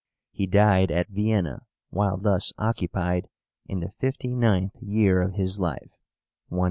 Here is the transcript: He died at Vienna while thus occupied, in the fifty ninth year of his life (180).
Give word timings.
He 0.31 0.47
died 0.47 0.89
at 0.89 1.09
Vienna 1.09 1.67
while 1.91 2.17
thus 2.17 2.53
occupied, 2.57 3.29
in 3.67 3.81
the 3.81 3.91
fifty 3.99 4.35
ninth 4.35 4.75
year 4.81 5.21
of 5.21 5.35
his 5.35 5.59
life 5.59 5.91
(180). 6.47 6.59